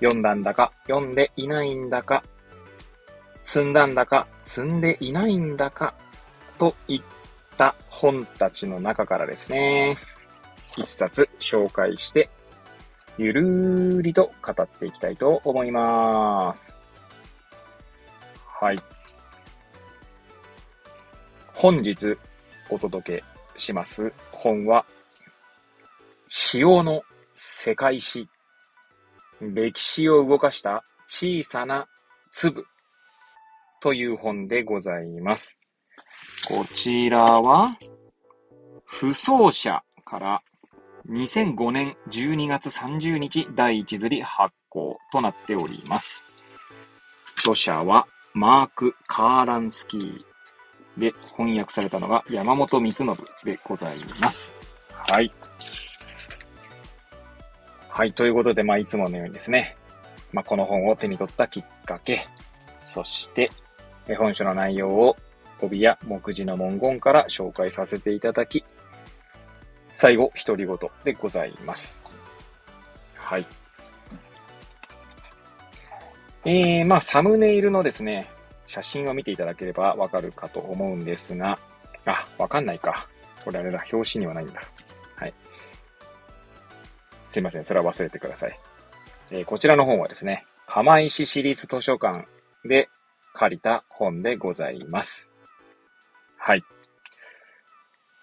[0.00, 2.24] 読んだんだか読んでいないんだか、
[3.42, 5.94] 積んだんだか積んでいないんだか
[6.58, 7.02] といっ
[7.56, 9.96] た本たちの中からですね、
[10.76, 12.30] 一冊紹介して、
[13.18, 16.80] ゆるーりと語っていきたいと思います。
[18.46, 18.82] はい。
[21.54, 22.16] 本日
[22.70, 23.24] お届け
[23.58, 24.86] します本は、
[26.28, 28.28] 潮の世界史。
[29.40, 31.88] 歴史を動かした小さな
[32.30, 32.64] 粒
[33.80, 35.58] という本でございます。
[36.48, 37.76] こちらは、
[38.84, 40.42] 不走者から
[41.08, 46.24] 2005年12月30日第1釣り発行となっております。
[47.38, 50.20] 著者はマーク・カーランスキー
[50.98, 53.06] で翻訳されたのが山本光信
[53.44, 54.54] でございます。
[54.92, 55.32] はい。
[57.90, 58.12] はい。
[58.12, 59.76] ということで、まあ、いつものようにですね、
[60.32, 62.26] まあ、この本を手に取ったきっかけ、
[62.84, 63.50] そして、
[64.16, 65.16] 本書の内容を
[65.60, 68.64] 帯や目次の文言から紹介させていただき、
[69.96, 72.00] 最後、独り言でございます。
[73.16, 73.46] はい。
[76.44, 78.30] えー、まあ、サムネイルのですね、
[78.66, 81.58] 写真を見ていただければわかるかと思うんですが、
[82.06, 83.08] あ、わかんないか。
[83.44, 84.60] これあれだ、表紙にはないんだ。
[87.30, 88.58] すいません、それは忘れてください。
[89.30, 92.26] えー、こちらの本はですね、釜石市立図書館
[92.64, 92.88] で
[93.32, 95.30] 借りた本でございます。
[96.36, 96.64] はい。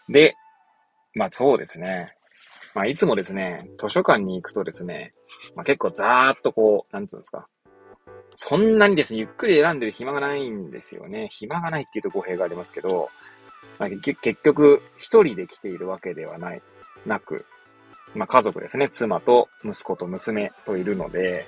[0.09, 0.35] で、
[1.15, 2.07] まあそうですね。
[2.75, 5.13] まあいつもですね、図書館に行くとですね、
[5.55, 7.47] まあ結構ざーっとこう、なんつうんですか。
[8.35, 11.29] そんなにですね、ゆっくり選んでる暇がないんですよね。
[11.31, 13.09] 暇がないっていうと語弊がありますけど、
[13.79, 16.61] まあ、結局、一人で来ているわけではない、
[17.05, 17.45] なく、
[18.15, 21.45] まあ家族ですね、妻と息子と娘といるので、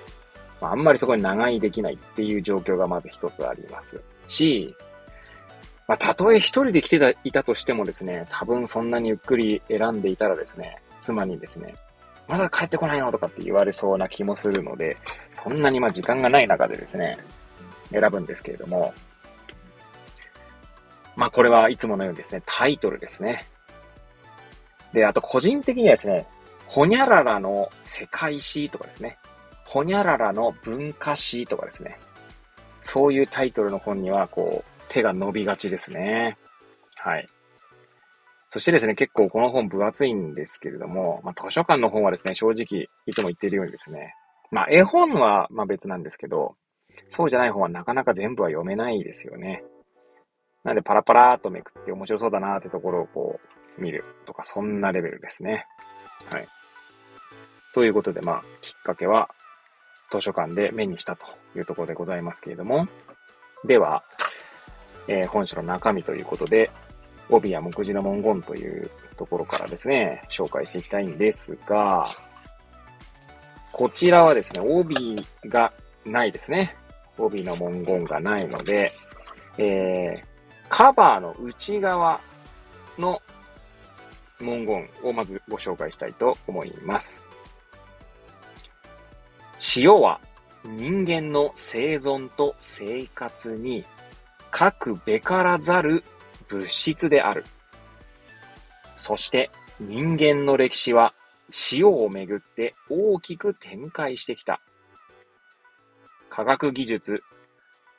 [0.60, 4.00] まあ、あんまりそこに長居できないっていう状況がまず一つあります。
[4.28, 4.74] し、
[5.88, 11.74] まあ、たとえ一人で来てたいたとしてもですね、多分そんなにゆっくり選んでいたらですね、妻にですね、
[12.28, 13.10] まだ帰ってこないの？
[13.10, 14.98] とかって言われそうな気もするので、
[15.34, 17.18] そんなにまあ時間がない中でですね、
[17.90, 18.94] 選ぶんですけれども、
[21.16, 23.46] まあこれはいつものようにですね、タイトルですね。
[24.92, 26.26] で、あと個人的にはですね、
[26.70, 29.18] ほにゃららの世界史とかですね、
[29.64, 31.98] ほにゃららの文化史とかですね、
[32.80, 36.38] そういうタイトルの本にはこう、手が伸びがちですね。
[36.94, 37.28] はい。
[38.50, 44.14] そしてですね、結構この本分厚いんですけれども、まあ、図書館の本はですね、正直、いつも言っているようにですね、
[44.52, 46.54] まあ、絵本は、ま別なんですけど、
[47.08, 49.64] そうじゃない本はなかなか全部は読めないですよね。
[50.62, 53.40] なんでパラパラーっとめくって面白そうだなーってところをこ
[53.76, 55.66] う、見るとか、そんなレベルですね。
[56.30, 56.46] はい。
[57.72, 59.28] ということで、まあ、きっかけは、
[60.12, 61.26] 図書館で目にしたと
[61.56, 62.88] いうところでございますけれども、
[63.64, 64.02] では、
[65.06, 66.70] えー、本書の中身ということで、
[67.28, 72.06] 帯や目次の文言というところからですね、紹介していきたいんですが、
[73.72, 75.72] こちらはですね、帯が
[76.04, 76.76] ないですね。
[77.18, 78.92] 帯の文言がないので、
[79.58, 80.24] えー、
[80.68, 82.20] カバーの内側
[82.98, 83.20] の
[84.38, 87.29] 文言をまずご紹介したいと思います。
[89.76, 90.20] 塩は
[90.64, 93.84] 人間の生存と生活に
[94.50, 96.02] 各べからざる
[96.48, 97.44] 物質である。
[98.96, 101.12] そして人間の歴史は
[101.72, 104.60] 塩をめぐって大きく展開してきた。
[106.30, 107.22] 科学技術、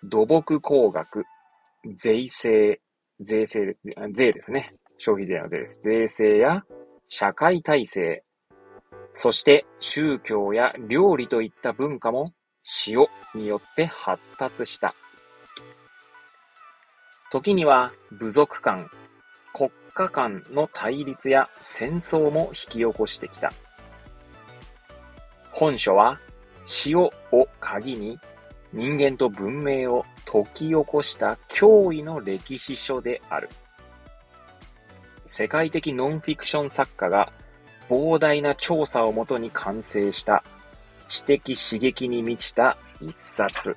[0.03, 1.25] 土木工学、
[1.95, 2.81] 税制、
[3.19, 3.81] 税制です、
[4.13, 4.73] 税ですね。
[4.97, 5.79] 消費税の税です。
[5.83, 6.63] 税制や
[7.07, 8.23] 社会体制、
[9.13, 12.33] そして宗教や料理といった文化も
[12.87, 13.05] 塩
[13.35, 14.93] によって発達した。
[17.31, 18.89] 時には部族間、
[19.53, 23.53] 国家間の対立や戦争も引き起こしてきた。
[25.51, 26.19] 本書は
[26.65, 27.11] 死を
[27.59, 28.19] 鍵に
[28.73, 33.49] 人間と文明を解き起こした驚異の歴史書である。
[35.25, 37.31] 世界的ノンフィクション作家が
[37.91, 40.45] 膨大な調査をもとに完成した
[41.07, 43.75] 知的刺激に満ちた一冊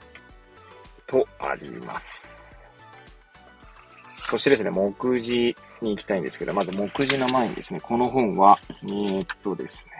[1.05, 2.65] とあります。
[4.31, 9.93] そしてですね、目次に行きたいんですけど、まず目次の前にですね、この本は、えー、っとですね、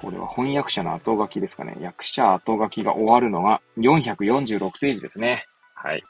[0.00, 1.76] これは翻訳者の後書きですかね。
[1.80, 5.46] 役者後書きが終わるのが446ページですね。
[5.74, 6.02] はい。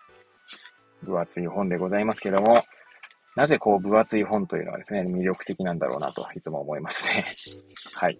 [1.02, 2.62] 分厚い本でございますけども、
[3.36, 7.34] なぜこう分厚い本というのはですね、魅力的なんだろうなといつも思いますね。
[7.94, 8.18] はい。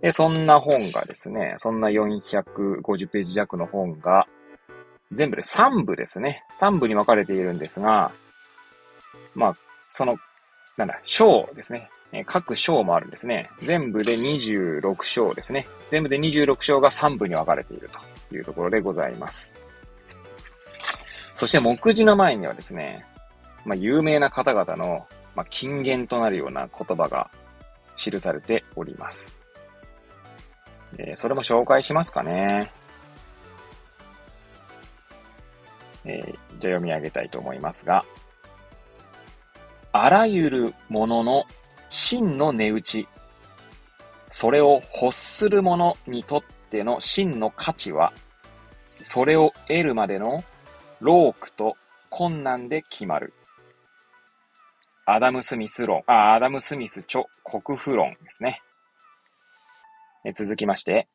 [0.00, 4.26] で、そんな本がですね、そんな450ページ弱の本が、
[5.12, 6.44] 全部で3部ですね。
[6.60, 8.12] 3部に分かれているんですが、
[9.34, 9.56] まあ、
[9.88, 10.16] その、
[10.76, 11.90] なんだ、章ですね。
[12.26, 13.50] 各章もあるんですね。
[13.62, 15.66] 全部で26章ですね。
[15.90, 17.88] 全部で26章が3部に分かれている
[18.28, 19.56] というところでございます。
[21.36, 23.04] そして目次の前にはですね、
[23.64, 27.30] まあ、有名な方々の、まあ、金言となるような言葉が
[27.96, 29.38] 記されております。
[30.98, 32.70] えー、それも紹介しますかね。
[36.04, 36.24] えー、
[36.58, 38.04] じゃあ読み上げたいと思いますが、
[39.92, 41.44] あらゆるものの
[41.88, 43.08] 真の値打ち、
[44.30, 48.12] それを欲する者にとっての真の価値は、
[49.02, 50.44] それを得るまでの
[51.00, 51.76] ロークと
[52.08, 53.32] 困難で決まる。
[55.12, 58.62] アダム・スミス論、あ、アダム・スミス著国府論ですね。
[60.24, 61.08] え続きまして、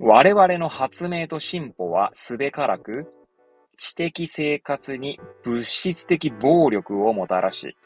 [0.00, 3.06] 我々の発明と進歩はすべからく、
[3.78, 7.76] 知的生活に物質的暴力をもたらし、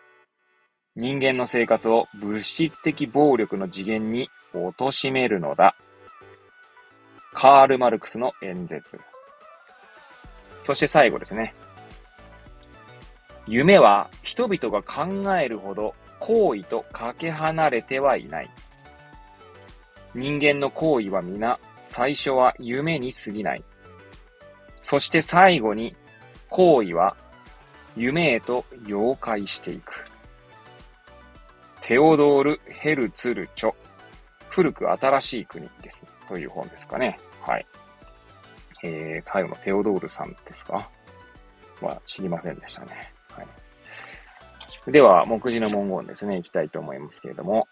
[0.96, 5.76] 人間の生活を物質的暴力の次元に貶めるのだ。
[7.34, 8.98] カール・マルクスの演説。
[10.62, 11.54] そして最後ですね。
[13.50, 18.50] 夢は人々が考えるほど行為とかけ離れてはいない。
[20.14, 23.64] 人間の行為は皆最初は夢に過ぎない。
[24.80, 25.96] そして最後に
[26.48, 27.16] 行為は
[27.96, 30.08] 夢へと妖怪していく。
[31.82, 33.74] テオドール・ヘルツルチョ。
[34.48, 36.06] 古く新しい国です。
[36.28, 37.18] という本ですかね。
[37.40, 37.66] はい。
[38.84, 40.88] えー、最後のテオドールさんですか？
[41.80, 43.12] は知りませんでしたね。
[44.86, 47.68] では、目次の文言ですね、いきたいと思いますけれども。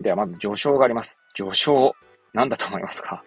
[0.00, 1.22] では、まず序章があります。
[1.34, 1.94] 序章、
[2.32, 3.22] なんだと思いますか？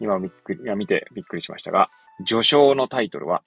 [0.00, 1.90] 今びっくり、いや、見てびっくりしましたが、
[2.26, 3.42] 序章のタイトルは、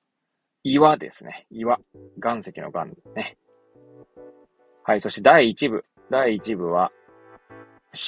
[0.64, 1.48] 岩ですね。
[1.50, 1.80] 岩。
[2.24, 3.38] 岩石の岩ね。
[4.84, 5.86] はい、そして第1部。
[6.10, 6.92] 第1部は、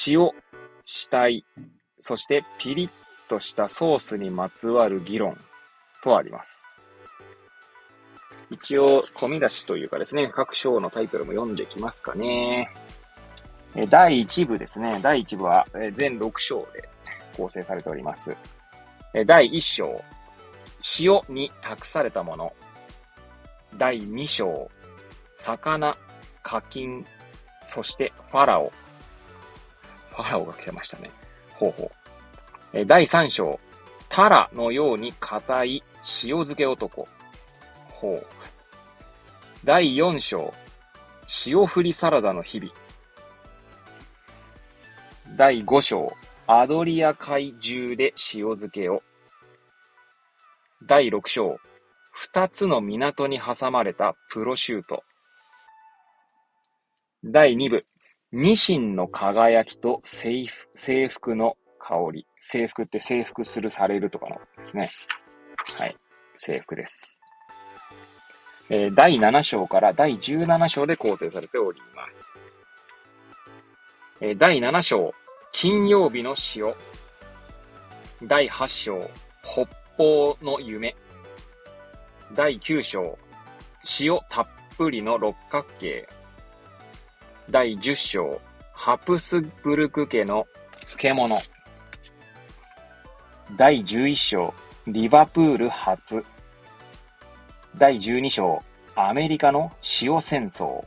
[0.07, 0.29] 塩、
[0.85, 1.45] 死体、
[1.99, 2.89] そしてピリッ
[3.29, 5.37] としたソースにまつわる議論
[6.03, 6.67] とあります。
[8.53, 12.69] 一応、込み出しというかですね、各章のタイトルも読んできますかね。
[13.75, 14.99] え第1部ですね。
[15.01, 16.87] 第1部はえ全6章で
[17.35, 18.35] 構成されております。
[19.15, 20.03] え第1章、
[20.99, 22.53] 塩に託されたもの。
[23.77, 24.69] 第2章、
[25.33, 25.97] 魚、
[26.43, 27.03] 課金、
[27.63, 28.71] そしてファラオ。
[30.11, 31.09] ファラオが来てましたね。
[31.55, 31.91] ほうほう。
[32.73, 33.59] え第3章、
[34.09, 37.07] タラのように硬い塩漬け男。
[37.89, 38.42] ほう。
[39.65, 40.53] 第4章、
[41.47, 42.73] 塩振りサラダの日々。
[45.37, 46.11] 第5章、
[46.47, 49.01] アドリア海中で塩漬けを。
[50.85, 51.59] 第6章、
[52.11, 55.05] 二つの港に挟まれたプロシュート。
[57.23, 57.85] 第2部、
[58.33, 62.27] ニシンの輝きと制服の香り。
[62.37, 64.91] 制服って制服する、されるとかのですね。
[65.77, 65.95] はい。
[66.35, 67.22] 制服です。
[68.75, 72.41] えー、第7章から第17章で構成されております。
[74.19, 75.13] えー、第7章、
[75.51, 76.73] 金曜日の塩。
[78.27, 79.11] 第8章、
[79.43, 80.95] 北方の夢。
[82.33, 83.19] 第9章、
[83.99, 86.09] 塩たっぷりの六角形。
[87.51, 88.41] 第10章、
[88.73, 90.47] ハプスブルク家の
[90.79, 91.39] 漬物。
[93.55, 94.53] 第11章、
[94.87, 96.25] リバプール初。
[97.75, 98.63] 第12章、
[98.95, 100.85] アメリカの塩戦争。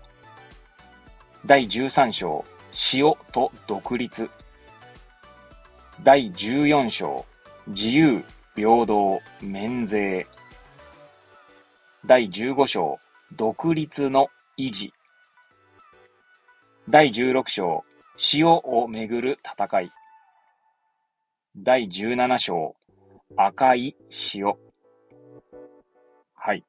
[1.44, 2.44] 第13章、
[2.94, 4.30] 塩と独立。
[6.04, 7.26] 第14章、
[7.66, 8.22] 自由、
[8.54, 10.24] 平等、免税。
[12.06, 13.00] 第15章、
[13.32, 14.92] 独立の維持。
[16.88, 17.84] 第16章、
[18.32, 19.90] 塩をめぐる戦い。
[21.56, 22.76] 第17章、
[23.36, 23.96] 赤い
[24.36, 24.54] 塩。
[26.34, 26.64] はい。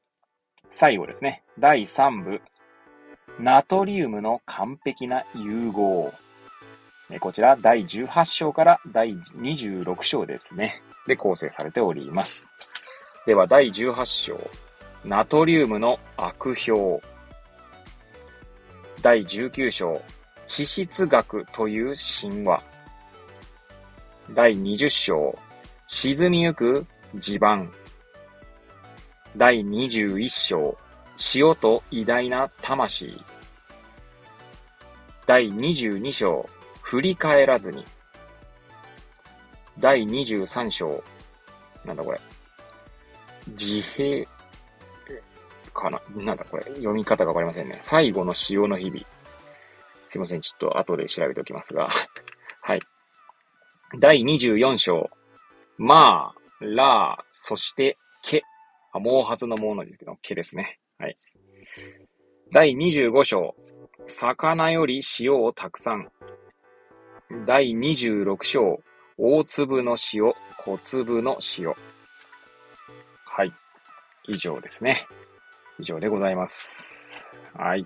[0.69, 1.43] 最後ですね。
[1.59, 2.41] 第3部、
[3.39, 6.13] ナトリウムの完璧な融合。
[7.19, 10.81] こちら第18章から第26章ですね。
[11.07, 12.50] で構成されております。
[13.25, 14.38] では第18章、
[15.05, 17.01] ナトリウムの悪評。
[19.01, 20.01] 第19章、
[20.47, 22.62] 地質学という神話。
[24.31, 25.38] 第20章、
[25.86, 27.71] 沈みゆく地盤。
[29.36, 30.77] 第21章、
[31.36, 33.22] 塩と偉大な魂。
[35.25, 36.50] 第22章、
[36.81, 37.86] 振り返らずに。
[39.79, 41.03] 第23章、
[41.86, 42.19] なんだこれ。
[43.50, 44.25] 自閉、
[45.74, 46.63] かななんだこれ。
[46.63, 47.77] 読み方がわかりませんね。
[47.81, 49.01] 最後の潮の日々。
[50.07, 50.41] すいません。
[50.41, 51.89] ちょっと後で調べておきますが。
[52.62, 52.81] はい。
[54.00, 55.10] 第24章。
[55.77, 58.43] まあ、ら、そして、け。
[58.91, 60.79] あ、毛髪のものですけど、けですね。
[60.98, 61.17] はい。
[62.51, 63.56] 第25章。
[64.08, 66.10] 魚より塩をたくさん。
[67.46, 68.79] 第26章、
[69.17, 71.74] 大粒の塩、小粒の塩。
[73.25, 73.51] はい。
[74.27, 75.06] 以上ですね。
[75.79, 77.25] 以上でございます。
[77.53, 77.86] はい。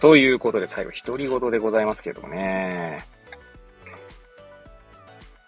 [0.00, 3.06] ということで、最後、独り言でございますけどもね。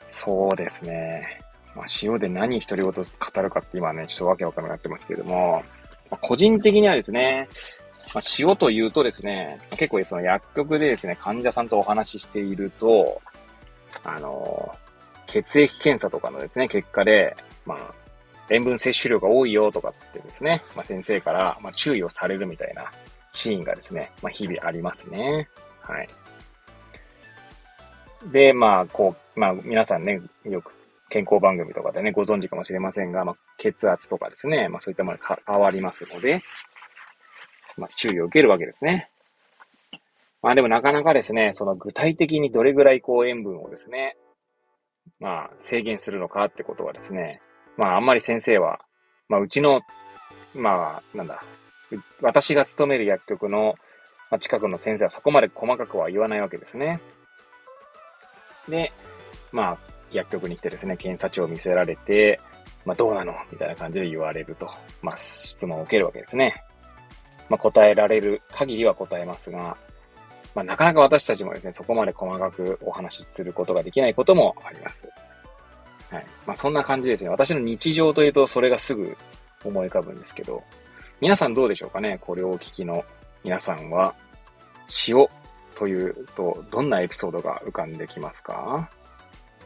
[0.09, 1.43] そうですね。
[1.77, 5.63] まあ、塩で何独り言語るかって今ね、ちょっとわけわからなくなってますけれども、
[6.11, 7.49] まあ、個人的にはですね、
[8.15, 13.21] まあ、塩というとですね、結構その薬局でですね、患者さんとお話ししていると、
[14.05, 14.75] あの、
[15.27, 17.95] 血液検査とかのですね、結果で、まあ、
[18.49, 22.91] 塩分摂取量が多いよとかつってですね、まあ、先生から、まあ、注意をされるみたいな
[23.33, 25.49] シーンがですね、まあ、日々ありますね。
[25.83, 26.09] はい。
[28.33, 30.73] で、まあ、こう、まあ、皆さんね、よく
[31.09, 36.43] 健康番組とかでね、ご存知かもしれませんが、まあ、血圧とかですね、まあ、そういったものが変わりますので、
[37.77, 39.11] まあ、注意を受けるわけですね。
[40.47, 44.17] まあでもなかなかですね、その具体的にどれぐらいこう塩分をですね、
[45.19, 47.41] まあ制限するのかってことはですね、
[47.77, 48.79] まああんまり先生は、
[49.29, 49.81] まあうちの、
[50.55, 51.43] まあなんだ、
[52.23, 53.75] 私が勤める薬局の
[54.39, 57.01] 近くの先生はそこまで細かくは言わないわけですね。
[58.69, 58.93] で、
[59.51, 59.79] まあ
[60.13, 62.41] 薬局に来てですね、検査値を見せられて、
[62.85, 64.71] まあどうなのみたいな感じで言われると、
[65.03, 66.63] まあ質問を受けるわけですね。
[67.49, 69.77] まあ、答えられる限りは答えますが、
[70.53, 75.09] まあ、なかなか私たちもですね、そこまで細かくお話しすることができないこともあります。
[76.11, 76.27] はい。
[76.45, 77.31] まあ、そんな感じですね。
[77.31, 79.17] 私の日常というと、それがすぐ
[79.65, 80.65] 思い浮かぶんですけど、
[81.21, 82.19] 皆さんどうでしょうかね？
[82.21, 83.05] これをお聞きの
[83.45, 84.13] 皆さんは、
[85.07, 85.29] 塩
[85.77, 88.91] というと、どんなエピソードが浮かんできますか？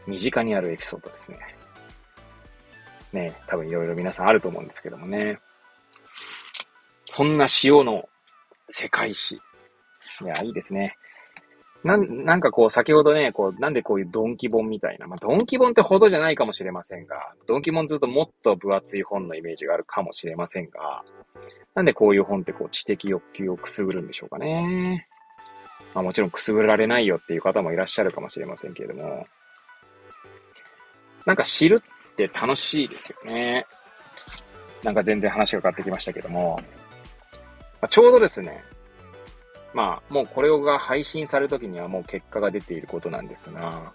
[0.07, 1.39] 身近にあるエピソードですね。
[3.13, 5.39] ね多分いろいろ皆さんあると思うんですけどもね。
[7.07, 8.09] そんな塩の
[8.69, 9.41] 世界史。
[10.23, 10.97] いや、いいですね。
[11.83, 15.07] なん、なんかこう、先ほどね、こう、なんでこういうドンキ本みたいな。
[15.07, 21.03] まあ、ドンキ本ってほどじゃないかもしれませんが、ドンキ本ずっともっと分厚い本のイメージがあるかもしれませんが、
[21.75, 25.09] なんでこういう本ってこう、知的欲求をくすぐるんでしょうかね。
[25.95, 29.27] まあもちろんくすぐられないよっていう方もいらっしゃるかもしれませんけれども、
[31.27, 33.67] なんか知るって楽しいですよね。
[34.83, 36.59] なんか全然話が変わってきましたけども、
[37.81, 38.65] まあ、ちょうどですね、
[39.75, 43.93] まあ、もうこれが配信されるときにはもう結果が出ていることなんですが、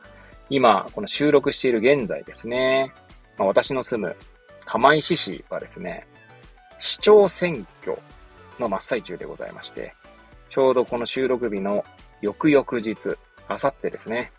[0.49, 2.93] 今、この収録している現在ですね、
[3.37, 4.15] まあ、私の住む
[4.65, 6.07] 釜石市はですね、
[6.79, 7.97] 市長選挙
[8.59, 9.93] の真っ最中でございまして、
[10.49, 11.83] ちょうどこの収録日の
[12.21, 13.17] 翌々日、
[13.47, 14.31] あさってですね、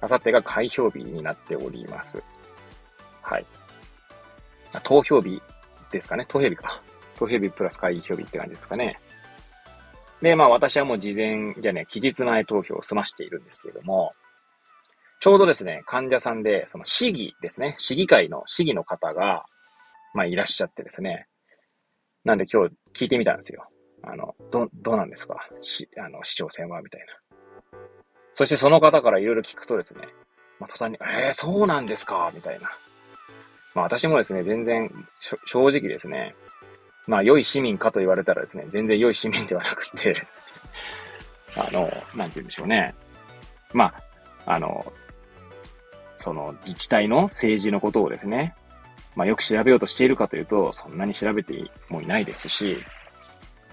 [0.00, 2.22] あさってが開票日になっております。
[3.32, 3.46] はい。
[4.82, 5.40] 投票日
[5.90, 6.82] ですかね投票日か。
[7.16, 8.98] 投票日プラス開票日って感じですかね。
[10.20, 14.12] で、まあ私はもう事前、じゃね、期日前投票を済ましているんですけれども、
[15.20, 19.44] ちょうどですね、患者さんで、その市議ですね、市議会の市議の方が、
[20.14, 21.26] まあいらっしゃってですね、
[22.24, 23.66] なんで今日聞いてみたんですよ。
[24.02, 25.36] あの、ど、どうなんですか？
[25.60, 27.78] し、あの、市長選はみたいな。
[28.34, 30.02] そしてその方からいろいろ聞くとですね、
[30.58, 32.30] まあ途端に、えー、そうなんですか？
[32.34, 32.70] みたいな。
[33.74, 34.90] まあ私もですね、全然、
[35.46, 36.34] 正直ですね、
[37.06, 40.14] まあ、良い市民かと言われたらですね、全然良い市民ではなくて
[41.56, 41.80] あの、
[42.14, 42.94] なんて言うんでしょうね。
[43.72, 43.94] ま
[44.46, 44.92] あ、あの、
[46.16, 48.54] その自治体の政治のことをですね、
[49.16, 52.78] まあ、よく調べようとしているかというと、そんなに調べてもいないですし、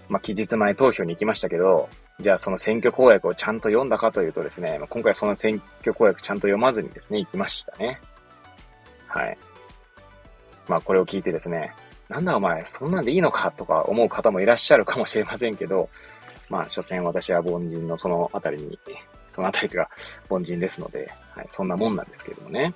[0.08, 1.88] まあ、期日前投票に行きましたけど、
[2.20, 8.02] じゃあその選挙公約をちゃんと読んだかというとですね、ま、今回その選挙公約ちゃんと読まずにですね、行きましたね。
[9.08, 9.38] はい。
[10.70, 11.74] まあ、これを聞いてですね、
[12.08, 15.90] なんだお前、そんなんでいいのかとか思う方もいらっしゃるかもしれませんけど、
[16.50, 18.80] まあ、所詮私は凡人のそのあたりに
[19.32, 19.90] そのあたりが
[20.30, 22.74] 凡人ですので、はい、そんなもんなんですけどもね。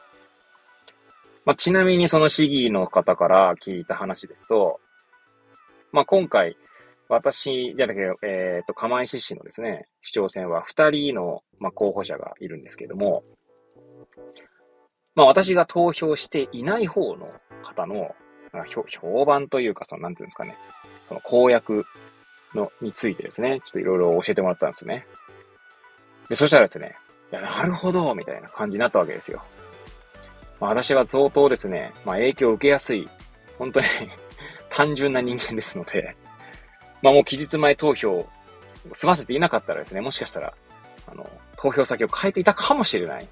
[1.46, 4.80] まあ、ちなみにその市議の方から聞いた話ですと、
[5.92, 6.58] まあ、今回、
[7.10, 13.24] 私、じゃなくて、えっ、ー、と、釜石市のですね、市長選は2人の、まあ、候補者がいるんですけども、
[15.15, 17.32] まあ、私が投票していない方の
[17.63, 18.15] 方の、
[18.88, 20.55] 評判というか、その、なんていうんですかね、
[21.08, 21.86] その公約
[22.53, 25.08] の、についてですね、ちょっといろいろ教えてもらったんですね。
[26.29, 26.96] で、そしたらですね、
[27.32, 29.41] いや、なるほど、みたいな感じになったわけですよ。
[30.60, 33.10] まあ、私は相当ですね、まあ、影響を受けやすい、
[33.58, 33.86] 本当に
[34.70, 36.15] 単純な人間ですので、
[37.01, 38.25] まあもう期日前投票
[38.93, 40.53] 済ませていなかったらですね、もしかしたら、
[41.05, 43.27] あの、投票先を変えていたかもしれない。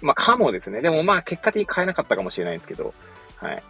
[0.00, 0.80] まあ、かもですね。
[0.80, 2.94] でもまあ、結果的に変えなかったかもしれないんですけど、
[3.36, 3.62] はい。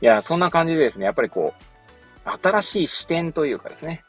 [0.00, 4.04] いや、そんな感じでですね、やっぱりこう、新しい視点というかですね、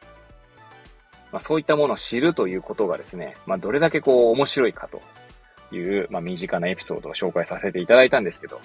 [1.32, 5.01] まあ、そういったものを知るということがですね、まあ、どれだけこう、面白いかと
[5.75, 8.60] いう、まあ、身近なエピソードを紹介させていただいたんですけど、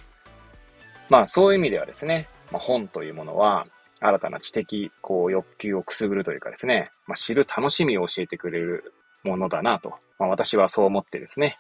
[1.09, 3.67] まあ、そういう意味ではですね、まあ、本というものは、
[4.01, 11.57] 新たな知的、こう、欲求をくすぐるというかですね、まあ、知る楽しみを教えてくれるものだなと、まあ、私はそう思ってですね、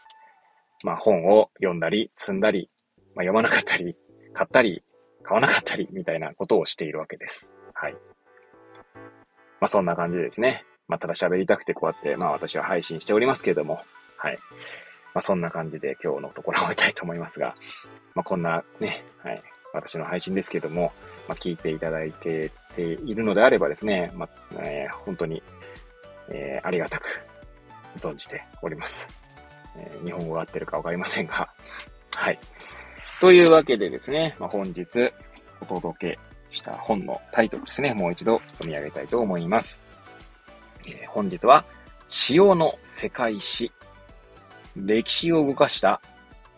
[0.84, 2.70] まあ、本を読んだり、積んだり、
[3.14, 3.96] まあ、読まなかったり、
[4.32, 4.82] 買ったり、
[5.22, 7.50] 買わなかったり、みたいなことをしているわけです。
[7.74, 7.92] はい。
[9.60, 10.64] まあ、そんな感じでですね。
[10.88, 13.80] まあ、ただ喋りたくてこうやって、まあ、私は配信しておりますけれども、
[14.16, 14.38] はい。
[15.14, 17.54] まあ、そんな感じで今日のところを終えたいと思いますが、
[18.14, 19.42] まあ、こんなね、はい。
[19.74, 20.92] 私の配信ですけども、
[21.28, 24.28] まあ、聞いていただいてているのであればですね、まあ、
[24.62, 25.42] えー、本当に、
[26.28, 27.24] えー、ありがたく
[27.98, 29.08] 存じております。
[29.76, 31.49] えー、日本語が合ってるかわかりませんが、
[32.14, 32.38] はい。
[33.21, 35.12] というわけでですね、まあ、本日
[35.61, 36.19] お届け
[36.50, 39.85] した本のタイトルですね、もう一度読み上げたいと思います。
[40.88, 41.64] えー、本日は、
[42.07, 43.73] 潮の世界史、
[44.76, 46.00] 歴史を動かした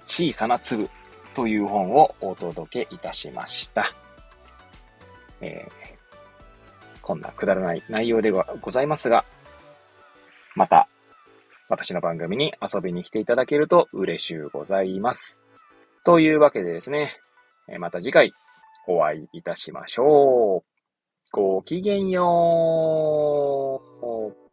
[0.06, 0.88] 小さな粒
[1.34, 3.92] という本をお届けいたしました。
[5.40, 9.24] えー、こんなくだらない内容ではございますが、
[10.54, 10.88] また、
[11.68, 15.42] 私の番組に遊びに来ていただけると嬉しゅうございます。
[16.04, 17.16] というわけでですね、
[17.78, 18.32] また次回
[18.86, 20.62] お会いいたしましょう。
[21.32, 24.43] ごきげんよう。